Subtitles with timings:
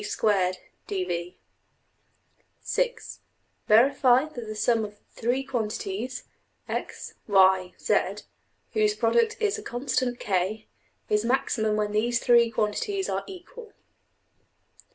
[0.87, 3.19] \Item{(6)}
[3.67, 6.23] Verify that the sum of three quantities
[6.67, 8.23] $x$,~$y$,~$z$,
[8.73, 10.65] whose product is a constant~$k$,
[11.07, 13.73] is maximum when these three quantities are equal.